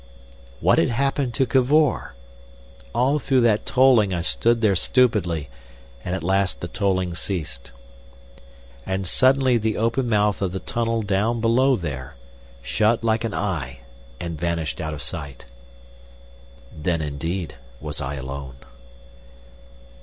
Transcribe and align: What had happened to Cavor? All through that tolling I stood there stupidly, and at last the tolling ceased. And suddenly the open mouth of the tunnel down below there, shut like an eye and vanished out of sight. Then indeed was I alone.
What 0.61 0.79
had 0.79 0.89
happened 0.89 1.35
to 1.35 1.45
Cavor? 1.45 2.15
All 2.91 3.19
through 3.19 3.41
that 3.41 3.67
tolling 3.67 4.15
I 4.15 4.21
stood 4.23 4.59
there 4.61 4.75
stupidly, 4.75 5.47
and 6.03 6.15
at 6.15 6.23
last 6.23 6.59
the 6.59 6.67
tolling 6.67 7.13
ceased. 7.13 7.71
And 8.83 9.05
suddenly 9.05 9.59
the 9.59 9.77
open 9.77 10.09
mouth 10.09 10.41
of 10.41 10.53
the 10.53 10.59
tunnel 10.59 11.03
down 11.03 11.39
below 11.39 11.75
there, 11.75 12.15
shut 12.63 13.03
like 13.03 13.23
an 13.23 13.35
eye 13.35 13.81
and 14.19 14.41
vanished 14.41 14.81
out 14.81 14.95
of 14.95 15.03
sight. 15.03 15.45
Then 16.75 17.03
indeed 17.03 17.57
was 17.79 18.01
I 18.01 18.15
alone. 18.15 18.55